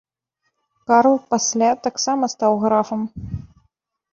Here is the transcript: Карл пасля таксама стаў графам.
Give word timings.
Карл 0.91 1.17
пасля 1.35 1.69
таксама 1.89 2.25
стаў 2.33 2.53
графам. 2.65 3.01